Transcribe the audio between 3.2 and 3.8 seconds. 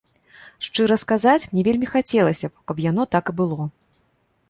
і было.